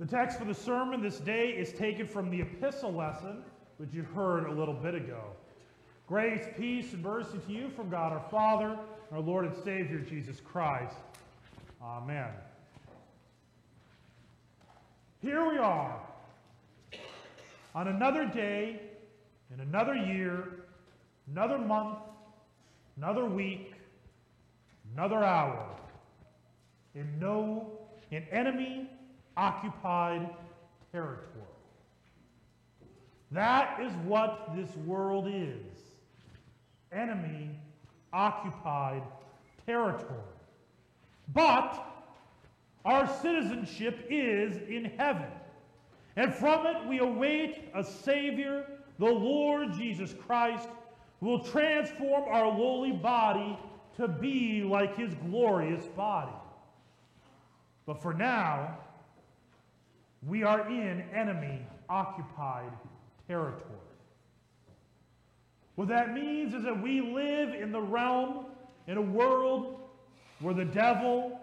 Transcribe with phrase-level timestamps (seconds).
[0.00, 3.44] The text for the sermon this day is taken from the epistle lesson,
[3.76, 5.20] which you heard a little bit ago.
[6.08, 8.78] Grace, peace, and mercy to you from God our Father,
[9.12, 10.96] our Lord and Savior, Jesus Christ.
[11.82, 12.30] Amen.
[15.20, 16.00] Here we are
[17.74, 18.80] on another day,
[19.52, 20.64] in another year,
[21.30, 21.98] another month,
[22.96, 23.74] another week,
[24.94, 25.68] another hour,
[26.94, 27.70] in no,
[28.10, 28.88] in enemy
[29.40, 30.28] occupied
[30.92, 31.26] territory.
[33.32, 35.56] That is what this world is
[36.92, 37.50] enemy
[38.12, 39.02] occupied
[39.64, 40.18] territory.
[41.32, 41.80] But
[42.84, 45.30] our citizenship is in heaven.
[46.16, 48.66] And from it we await a Savior,
[48.98, 50.68] the Lord Jesus Christ,
[51.20, 53.56] who will transform our lowly body
[53.96, 56.32] to be like his glorious body.
[57.86, 58.76] But for now,
[60.26, 62.72] we are in enemy occupied
[63.26, 63.64] territory.
[65.76, 68.46] What that means is that we live in the realm,
[68.86, 69.80] in a world
[70.40, 71.40] where the devil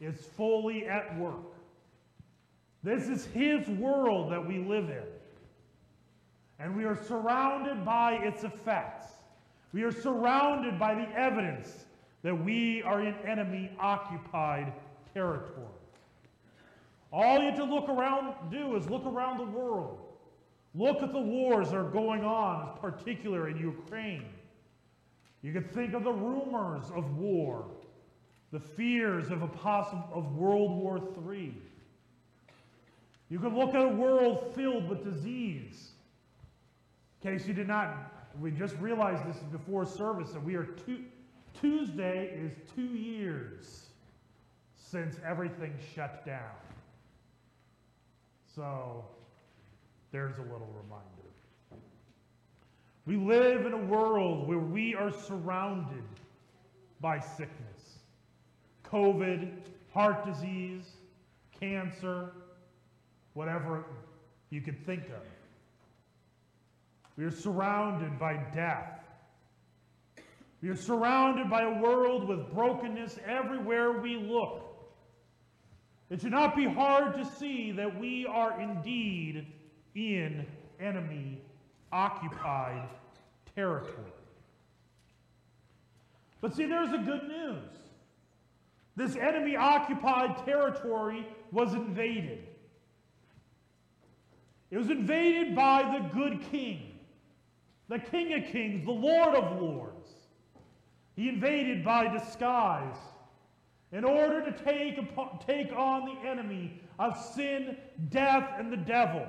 [0.00, 1.54] is fully at work.
[2.82, 5.04] This is his world that we live in.
[6.58, 9.06] And we are surrounded by its effects.
[9.72, 11.84] We are surrounded by the evidence
[12.22, 14.72] that we are in enemy occupied
[15.14, 15.66] territory.
[17.12, 19.98] All you have to look around, do is look around the world.
[20.74, 24.26] Look at the wars that are going on, particularly in Ukraine.
[25.42, 27.64] You can think of the rumors of war,
[28.52, 31.54] the fears of a possible of World War III.
[33.28, 35.92] You can look at a world filled with disease.
[37.22, 41.04] In case you did not, we just realized this before service that we are two,
[41.60, 43.86] Tuesday is two years
[44.76, 46.50] since everything shut down.
[48.54, 49.04] So
[50.12, 51.06] there's a little reminder.
[53.06, 56.04] We live in a world where we are surrounded
[57.00, 57.98] by sickness
[58.84, 59.52] COVID,
[59.92, 60.84] heart disease,
[61.60, 62.32] cancer,
[63.34, 63.84] whatever
[64.50, 65.22] you could think of.
[67.16, 69.00] We are surrounded by death.
[70.60, 74.69] We are surrounded by a world with brokenness everywhere we look.
[76.10, 79.46] It should not be hard to see that we are indeed
[79.94, 80.44] in
[80.80, 81.40] enemy
[81.92, 82.88] occupied
[83.54, 84.12] territory.
[86.40, 87.62] But see, there's a good news.
[88.96, 92.46] This enemy occupied territory was invaded.
[94.70, 96.98] It was invaded by the good king,
[97.88, 100.10] the king of kings, the lord of lords.
[101.14, 102.96] He invaded by disguise
[103.92, 107.76] in order to take, upon, take on the enemy of sin,
[108.08, 109.26] death, and the devil.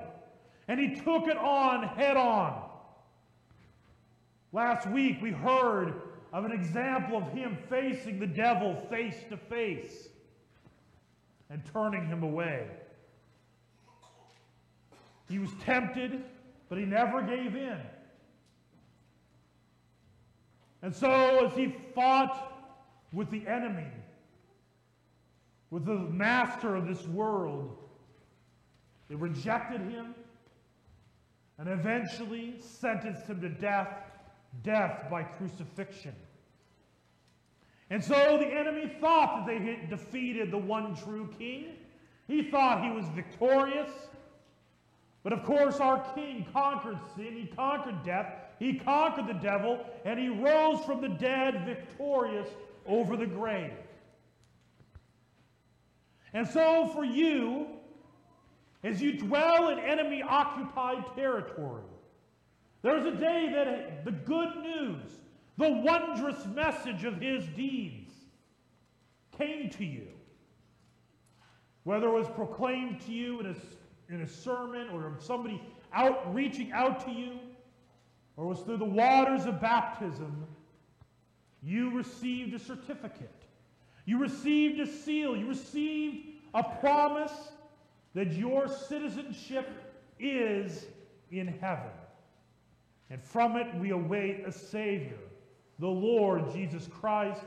[0.68, 2.62] And he took it on head on.
[4.54, 6.02] Last week we heard
[6.34, 10.10] of an example of him facing the devil face to face
[11.50, 12.68] and turning him away.
[15.30, 16.24] He was tempted,
[16.70, 17.80] but he never gave in.
[20.82, 22.54] And so, as he fought
[23.14, 23.88] with the enemy,
[25.72, 27.78] with the master of this world,
[29.10, 30.14] they rejected him
[31.58, 33.90] and eventually sentenced him to death,
[34.64, 36.14] death by crucifixion.
[37.90, 41.74] And so the enemy thought that they had defeated the one true king.
[42.28, 43.90] He thought he was victorious.
[45.24, 50.20] But of course, our king conquered sin, he conquered death, he conquered the devil, and
[50.20, 52.48] he rose from the dead victorious
[52.88, 53.74] over the grave.
[56.34, 57.68] And so, for you,
[58.84, 61.84] as you dwell in enemy occupied territory,
[62.82, 65.04] there's a day that the good news,
[65.58, 68.12] the wondrous message of his deeds,
[69.38, 70.08] came to you.
[71.84, 75.62] Whether it was proclaimed to you in a, in a sermon or somebody
[75.94, 77.40] out reaching out to you,
[78.38, 80.46] or was through the waters of baptism,
[81.62, 83.30] you received a certificate.
[84.06, 85.36] You received a seal.
[85.36, 87.52] You received a promise
[88.14, 89.70] that your citizenship
[90.20, 90.86] is
[91.32, 91.92] in heaven.
[93.10, 95.20] And from it we await a Savior,
[95.80, 97.42] the Lord Jesus Christ,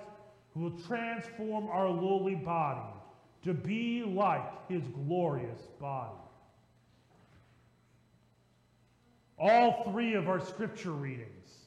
[0.53, 2.95] who will transform our lowly body
[3.43, 6.15] to be like his glorious body.
[9.39, 11.67] All three of our scripture readings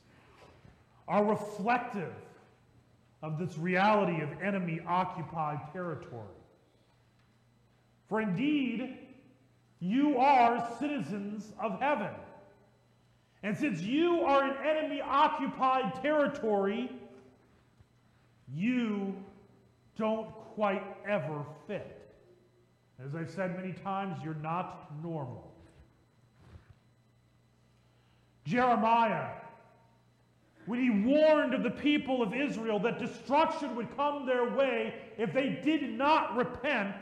[1.08, 2.14] are reflective
[3.28, 6.24] of this reality of enemy occupied territory.
[8.08, 8.98] For indeed,
[9.80, 12.10] You are citizens of heaven.
[13.44, 16.92] And since you are in enemy occupied territory,
[18.52, 19.16] you
[19.98, 21.94] don't quite ever fit.
[23.06, 25.52] As I've said many times, you're not normal.
[28.46, 29.30] Jeremiah,
[30.68, 35.34] when he warned of the people of Israel that destruction would come their way if
[35.34, 36.94] they did not repent,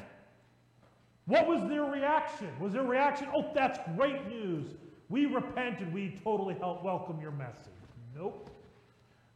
[1.26, 2.48] what was their reaction?
[2.60, 4.68] Was their reaction, oh, that's great news.
[5.10, 7.74] We repent and we totally help welcome your message.
[8.16, 8.52] Nope.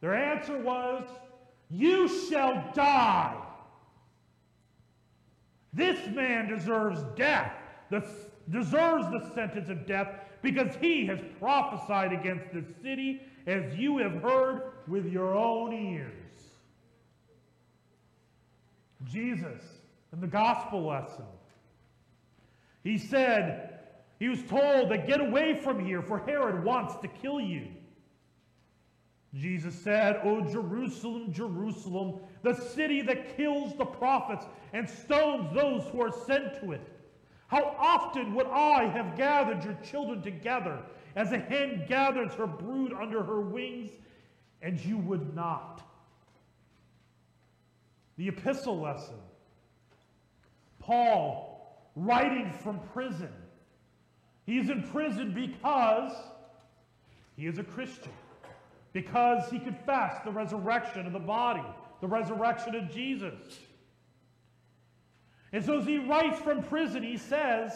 [0.00, 1.08] Their answer was,
[1.68, 3.36] you shall die.
[5.72, 7.52] This man deserves death,
[7.90, 8.04] the,
[8.50, 10.08] deserves the sentence of death
[10.42, 16.14] because he has prophesied against this city as you have heard with your own ears.
[19.04, 19.62] Jesus,
[20.12, 21.24] in the gospel lesson,
[22.84, 23.78] he said,
[24.18, 27.68] he was told that get away from here, for Herod wants to kill you.
[29.34, 36.02] Jesus said, O Jerusalem, Jerusalem, the city that kills the prophets and stones those who
[36.02, 36.80] are sent to it.
[37.50, 40.78] How often would I have gathered your children together
[41.16, 43.90] as a hen gathers her brood under her wings,
[44.62, 45.82] and you would not?
[48.18, 49.16] The epistle lesson.
[50.78, 53.32] Paul, writing from prison.
[54.46, 56.12] He's in prison because
[57.36, 58.12] he is a Christian,
[58.92, 61.64] because he confessed the resurrection of the body,
[62.00, 63.58] the resurrection of Jesus.
[65.52, 67.72] And so as he writes from prison, he says,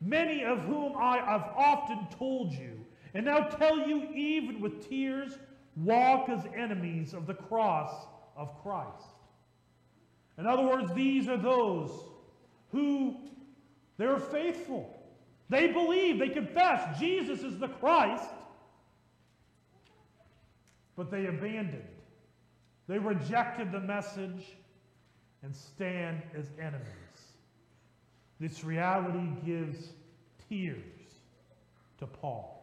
[0.00, 2.84] Many of whom I have often told you,
[3.14, 5.38] and now tell you even with tears,
[5.76, 8.06] walk as enemies of the cross
[8.36, 9.06] of Christ.
[10.38, 11.90] In other words, these are those
[12.70, 13.16] who
[13.96, 14.98] they're faithful.
[15.48, 18.28] They believe, they confess Jesus is the Christ,
[20.96, 21.84] but they abandoned.
[22.88, 24.56] They rejected the message
[25.42, 26.86] and stand as enemies.
[28.40, 29.88] This reality gives
[30.48, 30.82] tears
[31.98, 32.58] to Paul.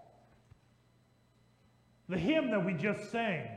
[2.07, 3.47] The hymn that we just sang,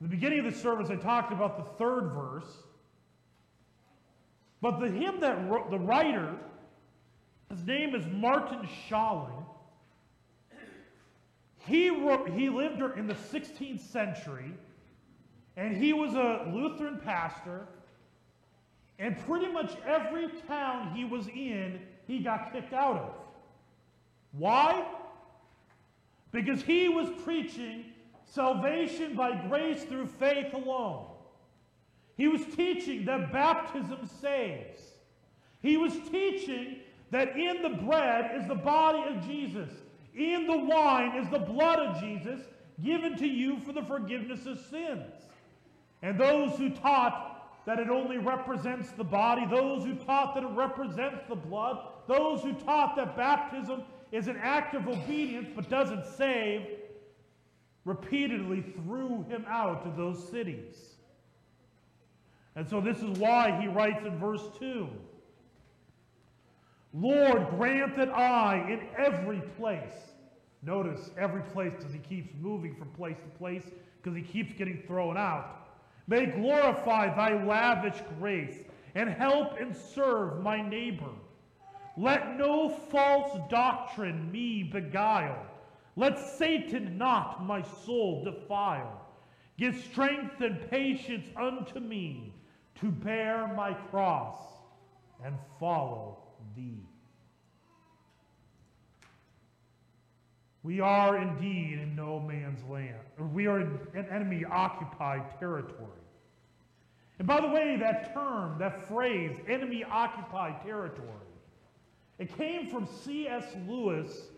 [0.00, 2.50] the beginning of the service, I talked about the third verse.
[4.62, 6.34] But the hymn that wrote, the writer,
[7.50, 9.44] his name is Martin Schalling.
[11.66, 14.54] He, wrote, he lived in the 16th century
[15.56, 17.66] and he was a Lutheran pastor.
[18.98, 23.14] And pretty much every town he was in, he got kicked out of.
[24.32, 24.86] Why?
[26.32, 27.86] Because he was preaching
[28.26, 31.06] salvation by grace through faith alone.
[32.16, 34.82] He was teaching that baptism saves.
[35.62, 36.76] He was teaching
[37.10, 39.70] that in the bread is the body of Jesus,
[40.14, 42.40] in the wine is the blood of Jesus
[42.82, 45.12] given to you for the forgiveness of sins.
[46.02, 47.30] And those who taught
[47.66, 52.42] that it only represents the body, those who taught that it represents the blood, those
[52.42, 53.82] who taught that baptism
[54.12, 56.66] is an act of obedience but doesn't save,
[57.84, 60.74] repeatedly threw him out of those cities.
[62.56, 64.88] And so this is why he writes in verse 2
[66.92, 69.92] Lord, grant that I in every place,
[70.62, 73.62] notice every place because he keeps moving from place to place
[74.02, 75.59] because he keeps getting thrown out
[76.10, 78.56] may glorify thy lavish grace
[78.96, 81.12] and help and serve my neighbor.
[81.96, 85.46] Let no false doctrine me beguile.
[85.94, 89.06] Let Satan not my soul defile.
[89.56, 92.34] Give strength and patience unto me
[92.80, 94.36] to bear my cross
[95.24, 96.18] and follow
[96.56, 96.82] thee.
[100.64, 102.98] We are indeed in no man's land.
[103.32, 105.99] We are in an enemy occupied territory.
[107.20, 111.06] And by the way, that term, that phrase, enemy occupied territory,
[112.18, 113.44] it came from C.S.
[113.68, 114.28] Lewis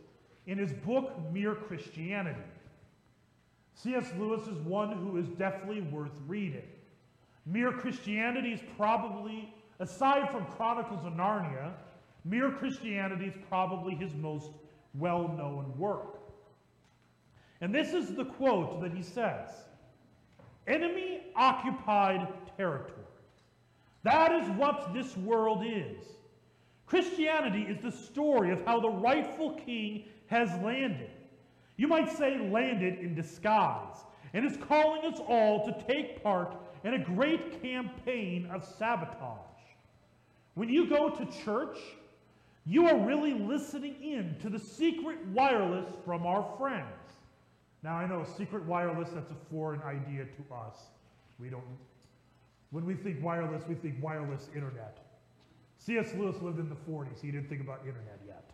[0.48, 2.42] in his book, Mere Christianity.
[3.76, 4.10] C.S.
[4.18, 6.64] Lewis is one who is definitely worth reading.
[7.46, 11.74] Mere Christianity is probably, aside from Chronicles of Narnia,
[12.24, 14.50] Mere Christianity is probably his most
[14.94, 16.18] well known work.
[17.60, 19.50] And this is the quote that he says
[20.66, 22.98] Enemy occupied territory.
[24.04, 26.04] That is what this world is.
[26.86, 31.10] Christianity is the story of how the rightful king has landed.
[31.76, 33.96] You might say landed in disguise,
[34.34, 36.54] and is calling us all to take part
[36.84, 39.38] in a great campaign of sabotage.
[40.54, 41.78] When you go to church,
[42.66, 46.86] you are really listening in to the secret wireless from our friends.
[47.82, 50.76] Now, I know secret wireless, that's a foreign idea to us.
[51.38, 51.64] We don't,
[52.70, 54.98] when we think wireless, we think wireless internet.
[55.78, 56.14] C.S.
[56.16, 57.20] Lewis lived in the 40s.
[57.20, 58.50] He didn't think about internet yet.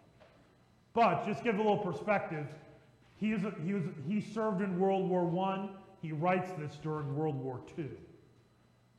[0.95, 2.47] But just give a little perspective.
[3.17, 5.69] He, is a, he, was, he served in World War I.
[6.01, 7.87] He writes this during World War II.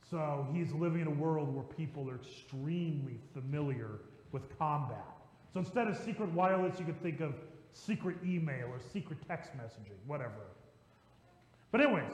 [0.08, 4.00] So he's living in a world where people are extremely familiar
[4.32, 5.04] with combat.
[5.52, 7.34] So instead of secret wireless, you could think of
[7.72, 10.46] secret email or secret text messaging, whatever.
[11.70, 12.12] But anyways,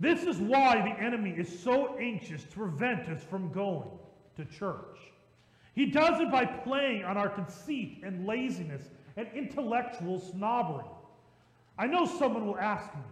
[0.00, 3.88] this is why the enemy is so anxious to prevent us from going
[4.36, 4.98] to church.
[5.74, 8.82] He does it by playing on our conceit and laziness
[9.16, 10.84] and intellectual snobbery.
[11.78, 13.02] I know someone will ask me,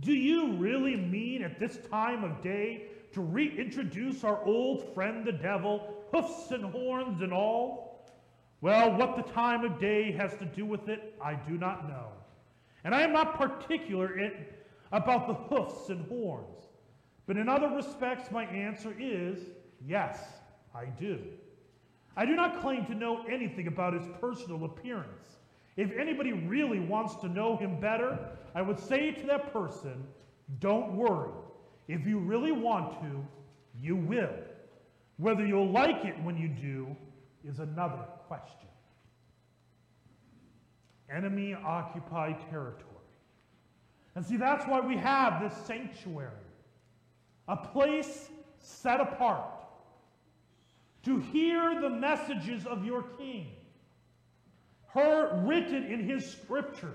[0.00, 5.32] do you really mean at this time of day to reintroduce our old friend the
[5.32, 7.91] devil, hoofs and horns and all?
[8.62, 12.06] Well, what the time of day has to do with it, I do not know.
[12.84, 14.32] And I am not particular in,
[14.92, 16.68] about the hoofs and horns.
[17.26, 19.40] But in other respects, my answer is
[19.84, 20.20] yes,
[20.74, 21.18] I do.
[22.16, 25.38] I do not claim to know anything about his personal appearance.
[25.76, 28.16] If anybody really wants to know him better,
[28.54, 30.04] I would say to that person,
[30.60, 31.32] don't worry.
[31.88, 33.26] If you really want to,
[33.80, 34.34] you will.
[35.16, 36.96] Whether you'll like it when you do
[37.46, 38.68] is another question.
[41.10, 42.86] Enemy occupied territory.
[44.14, 46.30] And see, that's why we have this sanctuary,
[47.48, 49.64] a place set apart
[51.04, 53.48] to hear the messages of your king,
[54.88, 56.92] heard written in his scriptures.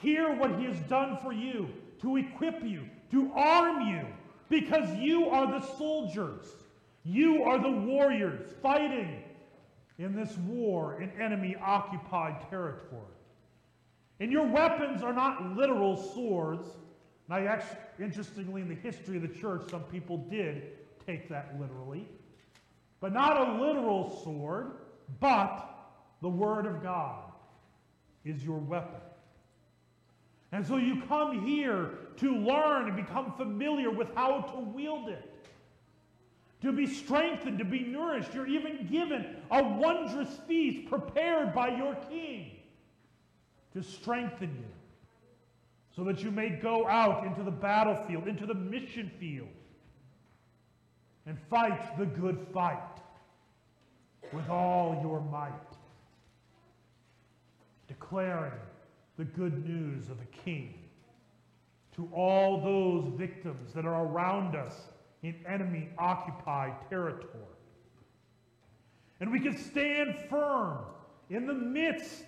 [0.00, 1.68] Hear what he has done for you,
[2.00, 4.06] to equip you, to arm you,
[4.48, 6.46] because you are the soldiers.
[7.04, 9.22] You are the warriors fighting
[9.98, 13.02] in this war in enemy occupied territory.
[14.20, 16.68] And your weapons are not literal swords.
[17.28, 20.62] Now, actually, interestingly, in the history of the church, some people did
[21.06, 22.06] take that literally.
[23.00, 24.72] But not a literal sword,
[25.18, 25.68] but
[26.20, 27.32] the Word of God
[28.24, 29.00] is your weapon.
[30.52, 35.28] And so you come here to learn and become familiar with how to wield it.
[36.62, 38.32] To be strengthened, to be nourished.
[38.34, 42.52] You're even given a wondrous feast prepared by your king
[43.74, 44.72] to strengthen you
[45.96, 49.48] so that you may go out into the battlefield, into the mission field,
[51.26, 52.78] and fight the good fight
[54.32, 55.52] with all your might,
[57.88, 58.52] declaring
[59.18, 60.74] the good news of the King
[61.94, 64.88] to all those victims that are around us
[65.22, 67.28] in enemy occupied territory.
[69.20, 70.78] And we can stand firm
[71.30, 72.24] in the midst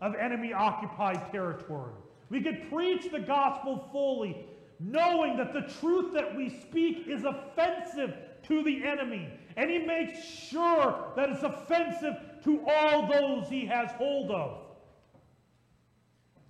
[0.00, 1.92] of enemy occupied territory.
[2.30, 4.46] We can preach the gospel fully,
[4.80, 9.28] knowing that the truth that we speak is offensive to the enemy.
[9.56, 14.61] And he makes sure that it's offensive to all those he has hold of.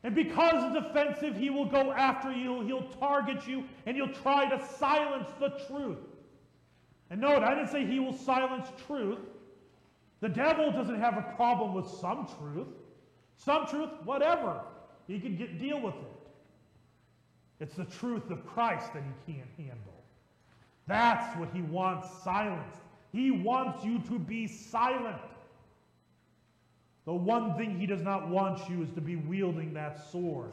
[0.05, 4.49] And because it's offensive, he will go after you, he'll target you, and he'll try
[4.49, 5.99] to silence the truth.
[7.11, 9.19] And note, I didn't say he will silence truth.
[10.21, 12.69] The devil doesn't have a problem with some truth.
[13.37, 14.61] Some truth, whatever.
[15.07, 16.31] He can get, deal with it.
[17.61, 19.95] It's the truth of Christ that he can't handle.
[20.87, 22.81] That's what he wants silenced.
[23.13, 25.21] He wants you to be silent.
[27.05, 30.53] The one thing he does not want you is to be wielding that sword,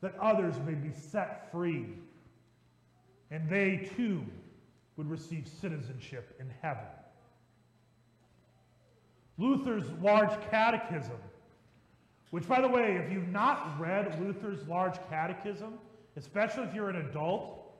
[0.00, 1.86] that others may be set free,
[3.30, 4.24] and they too
[4.96, 6.84] would receive citizenship in heaven.
[9.38, 11.18] Luther's large catechism,
[12.30, 15.74] which, by the way, if you've not read Luther's large catechism,
[16.16, 17.74] especially if you're an adult,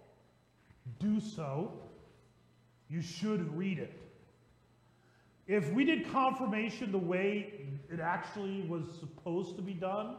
[0.99, 1.73] do so.
[2.89, 3.93] You should read it.
[5.47, 10.17] If we did confirmation the way it actually was supposed to be done,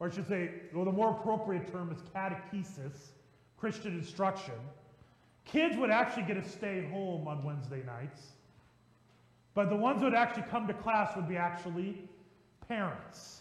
[0.00, 3.10] or I should say, well, the more appropriate term is catechesis,
[3.58, 4.54] Christian instruction,
[5.44, 8.20] kids would actually get to stay home on Wednesday nights.
[9.54, 12.08] But the ones that would actually come to class would be actually
[12.66, 13.40] parents.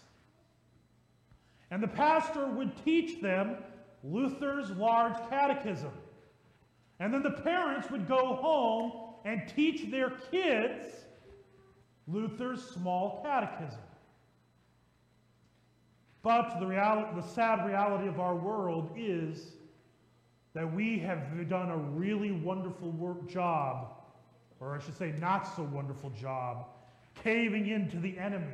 [1.72, 3.57] And the pastor would teach them
[4.03, 5.91] Luther's large catechism.
[7.00, 11.04] And then the parents would go home and teach their kids
[12.07, 13.79] Luther's small catechism.
[16.21, 19.53] But the, reality, the sad reality of our world is
[20.53, 23.95] that we have done a really wonderful work job
[24.59, 26.67] or I should say, not so wonderful job,
[27.24, 28.53] caving into the enemy.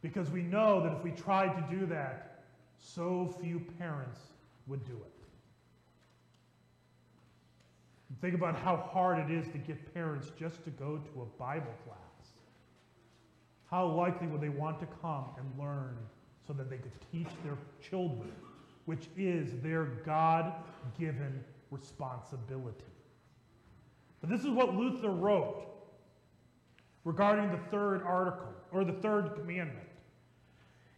[0.00, 2.44] Because we know that if we tried to do that,
[2.78, 4.18] so few parents
[4.66, 5.11] would do it.
[8.12, 11.24] And think about how hard it is to get parents just to go to a
[11.38, 12.32] Bible class.
[13.70, 15.96] How likely would they want to come and learn
[16.46, 18.30] so that they could teach their children,
[18.84, 20.52] which is their God
[21.00, 22.84] given responsibility?
[24.20, 25.64] But this is what Luther wrote
[27.04, 29.88] regarding the third article, or the third commandment.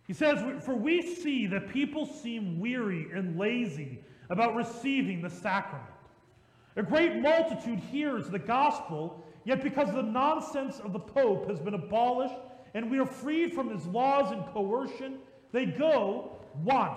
[0.08, 5.93] He says, For we see that people seem weary and lazy about receiving the sacrament.
[6.76, 11.74] A great multitude hears the gospel, yet because the nonsense of the Pope has been
[11.74, 12.34] abolished
[12.74, 15.18] and we are freed from his laws and coercion,
[15.52, 16.96] they go one,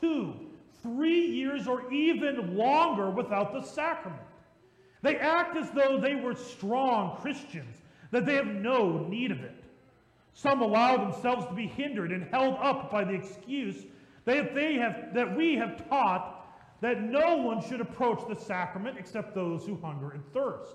[0.00, 0.34] two,
[0.82, 4.22] three years, or even longer without the sacrament.
[5.02, 7.76] They act as though they were strong Christians,
[8.12, 9.64] that they have no need of it.
[10.32, 13.84] Some allow themselves to be hindered and held up by the excuse
[14.26, 16.35] that, they have, that we have taught
[16.80, 20.74] that no one should approach the sacrament except those who hunger and thirst.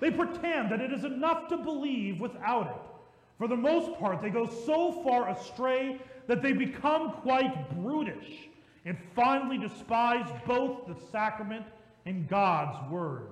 [0.00, 2.92] They pretend that it is enough to believe without it.
[3.38, 8.48] For the most part, they go so far astray that they become quite brutish
[8.84, 11.66] and finally despise both the sacrament
[12.06, 13.28] and God's word.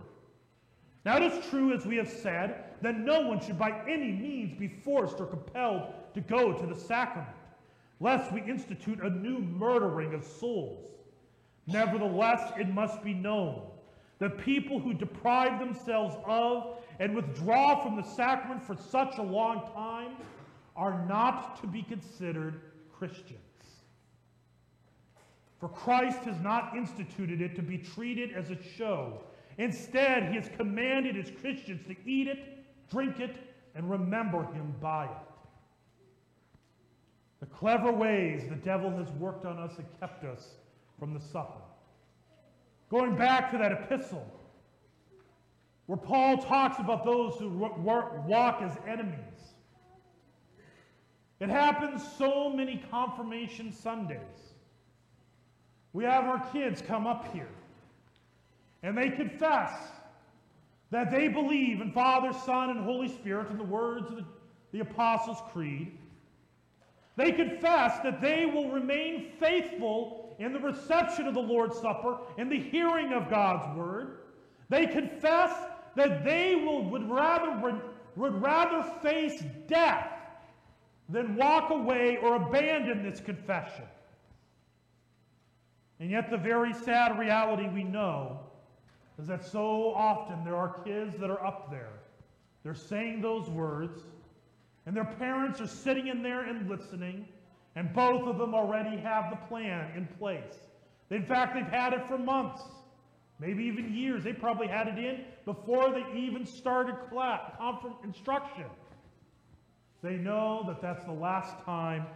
[1.05, 4.59] Now, it is true, as we have said, that no one should by any means
[4.59, 7.37] be forced or compelled to go to the sacrament,
[8.01, 10.91] lest we institute a new murdering of souls.
[11.73, 13.63] Nevertheless, it must be known
[14.19, 19.71] that people who deprive themselves of and withdraw from the sacrament for such a long
[19.73, 20.17] time
[20.77, 22.61] are not to be considered
[22.93, 23.39] Christians.
[25.59, 29.23] For Christ has not instituted it to be treated as a show.
[29.59, 33.37] Instead, he has commanded his Christians to eat it, drink it,
[33.75, 35.11] and remember him by it.
[37.41, 40.60] The clever ways the devil has worked on us and kept us
[41.01, 41.63] from the supper.
[42.91, 44.27] Going back to that epistle,
[45.87, 49.17] where Paul talks about those who walk as enemies.
[51.41, 54.55] It happens so many confirmation Sundays.
[55.93, 57.49] We have our kids come up here
[58.85, 59.73] and they confess
[60.91, 64.25] that they believe in Father, Son, and Holy Spirit in the words of the,
[64.73, 65.99] the Apostles' Creed.
[67.17, 72.49] They confess that they will remain faithful in the reception of the Lord's Supper, in
[72.49, 74.21] the hearing of God's Word.
[74.71, 75.53] They confess
[75.97, 77.81] that they will, would, rather,
[78.17, 80.09] would rather face death
[81.11, 83.85] than walk away or abandon this confession.
[85.99, 88.41] And yet, the very sad reality we know
[89.21, 91.93] is that so often there are kids that are up there.
[92.63, 94.01] They're saying those words,
[94.87, 97.29] and their parents are sitting in there and listening,
[97.77, 100.59] and both of them already have the plan in place.
[101.11, 102.63] In fact, they've had it for months,
[103.39, 104.25] maybe even years.
[104.25, 107.53] They probably had it in before they even started class,
[108.05, 108.67] instruction.
[110.03, 112.07] They know that that's the last time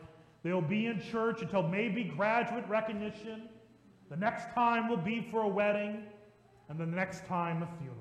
[0.42, 3.48] they'll be in church until maybe graduate recognition.
[4.10, 6.04] The next time will be for a wedding
[6.68, 8.00] and the next time a funeral.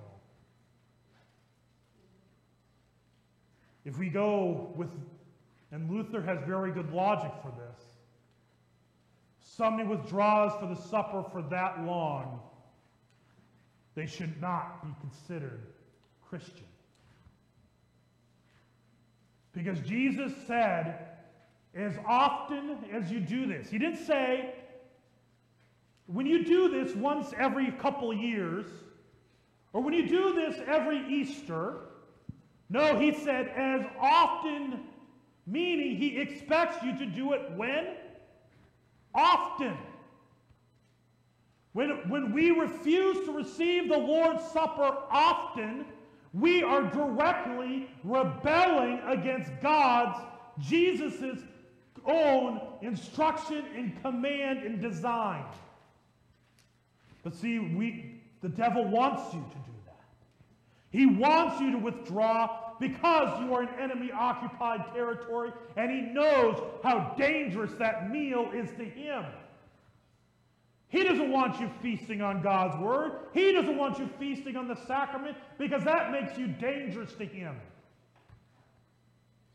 [3.85, 4.89] If we go with,
[5.73, 7.81] and Luther has very good logic for this,
[9.41, 12.39] somebody withdraws for the supper for that long,
[13.95, 15.61] they should not be considered
[16.29, 16.65] Christian.
[19.51, 21.07] Because Jesus said,
[21.73, 24.53] as often as you do this, he didn't say,
[26.05, 28.67] when you do this once every couple years,
[29.73, 31.77] or when you do this every Easter,
[32.69, 34.81] no, he said, as often,
[35.45, 37.87] meaning he expects you to do it when?
[39.13, 39.77] Often.
[41.73, 45.85] When, when we refuse to receive the Lord's Supper often,
[46.33, 50.19] we are directly rebelling against God's,
[50.59, 51.41] Jesus'
[52.05, 55.45] own instruction and command and design.
[57.23, 60.01] But see, we, the devil wants you to do that.
[60.91, 66.61] He wants you to withdraw because you are in enemy occupied territory and he knows
[66.83, 69.25] how dangerous that meal is to him.
[70.89, 73.13] He doesn't want you feasting on God's word.
[73.33, 77.55] He doesn't want you feasting on the sacrament because that makes you dangerous to him.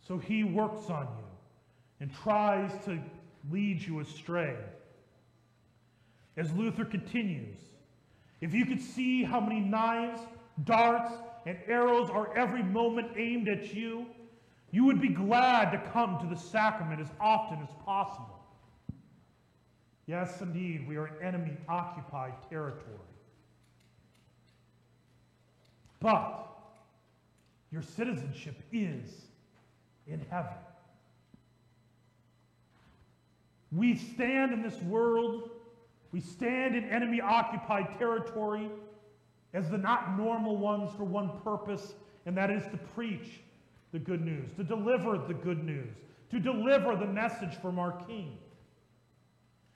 [0.06, 1.24] So he works on you
[2.00, 2.98] and tries to
[3.50, 4.56] lead you astray.
[6.36, 7.58] As Luther continues,
[8.40, 10.20] if you could see how many knives
[10.64, 11.12] darts,
[11.48, 14.04] and arrows are every moment aimed at you,
[14.70, 18.38] you would be glad to come to the sacrament as often as possible.
[20.04, 22.98] Yes, indeed, we are enemy occupied territory.
[26.00, 26.50] But
[27.72, 29.10] your citizenship is
[30.06, 30.52] in heaven.
[33.72, 35.48] We stand in this world,
[36.12, 38.68] we stand in enemy occupied territory
[39.54, 41.94] as the not normal ones for one purpose,
[42.26, 43.40] and that is to preach
[43.92, 45.94] the good news, to deliver the good news,
[46.30, 48.36] to deliver the message from our King.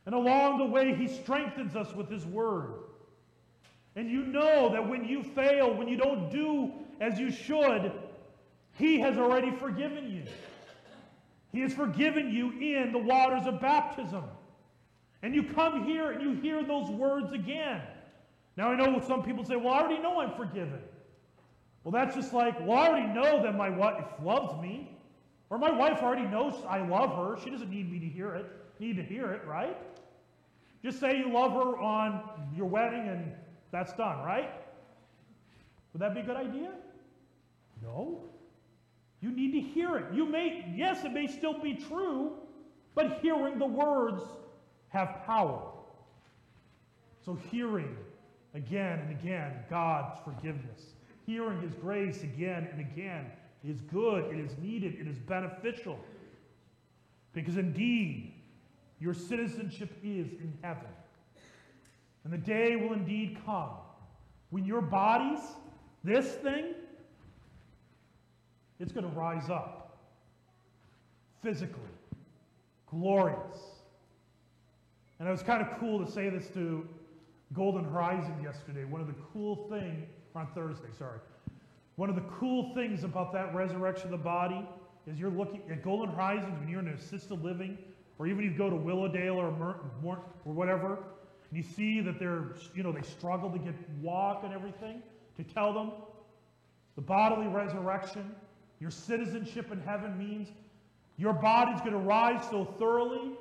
[0.04, 2.74] And along the way, he strengthens us with his word.
[3.94, 7.92] And you know that when you fail, when you don't do as you should,
[8.78, 10.24] he has already forgiven you.
[11.52, 14.24] He has forgiven you in the waters of baptism.
[15.22, 17.82] And you come here and you hear those words again.
[18.56, 20.80] Now, I know some people say, well, I already know I'm forgiven.
[21.84, 24.96] Well, that's just like, well, I already know that my wife loves me.
[25.50, 27.42] Or my wife already knows I love her.
[27.42, 28.46] She doesn't need me to hear it,
[28.78, 29.76] need to hear it, right?
[30.82, 32.22] Just say you love her on
[32.56, 33.32] your wedding and
[33.70, 34.50] that's done, right?
[35.92, 36.70] Would that be a good idea?
[37.82, 38.22] No.
[39.20, 40.06] You need to hear it.
[40.12, 42.32] You may, yes, it may still be true,
[42.94, 44.22] but hearing the words
[44.88, 45.62] have power.
[47.24, 47.94] So hearing
[48.54, 50.94] again and again God's forgiveness,
[51.26, 53.26] hearing his grace again and again
[53.64, 55.98] is good, it is needed, it is beneficial.
[57.32, 58.34] Because indeed,
[59.00, 60.88] your citizenship is in heaven.
[62.24, 63.70] And the day will indeed come
[64.50, 65.40] when your bodies,
[66.04, 66.74] this thing,
[68.78, 69.98] it's going to rise up
[71.42, 71.80] physically,
[72.90, 73.58] glorious.
[75.18, 76.86] And it was kind of cool to say this to
[77.52, 78.84] Golden Horizon yesterday.
[78.84, 81.18] One of the cool things, on Thursday, sorry.
[81.96, 84.66] One of the cool things about that resurrection of the body
[85.06, 87.76] is you're looking at Golden Horizons when you're in assisted living,
[88.18, 89.80] or even you go to Willowdale or, Mer-
[90.44, 90.98] or whatever,
[91.50, 95.02] and you see that they're, you know, they struggle to get walk and everything,
[95.36, 95.92] to tell them
[96.94, 98.34] the bodily resurrection,
[98.80, 100.48] your citizenship in heaven means
[101.16, 103.32] your body's going to rise so thoroughly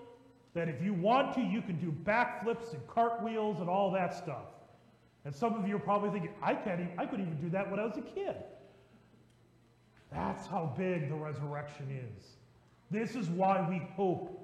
[0.53, 4.47] that if you want to, you can do backflips and cartwheels and all that stuff.
[5.23, 7.69] And some of you are probably thinking, I can't even, I couldn't even do that
[7.69, 8.35] when I was a kid.
[10.11, 12.25] That's how big the resurrection is.
[12.89, 14.37] This is why we hope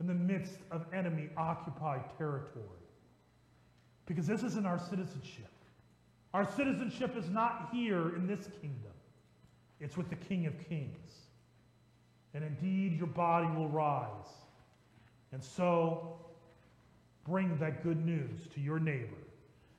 [0.00, 2.64] in the midst of enemy occupied territory.
[4.06, 5.50] Because this isn't our citizenship.
[6.32, 8.92] Our citizenship is not here in this kingdom,
[9.80, 11.12] it's with the King of Kings.
[12.32, 14.28] And indeed, your body will rise.
[15.32, 16.16] And so,
[17.26, 19.16] bring that good news to your neighbor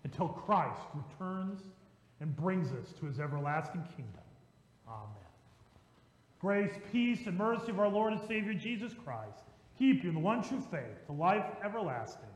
[0.04, 1.62] until Christ returns
[2.20, 4.24] and brings us to his everlasting kingdom.
[4.88, 5.08] Amen.
[6.40, 9.44] Grace, peace, and mercy of our Lord and Savior Jesus Christ
[9.78, 12.30] keep you in the one true faith, the life everlasting.